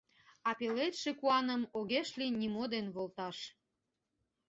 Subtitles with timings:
[0.49, 3.37] А пеледше куаным Огеш лий нимо ден волташ.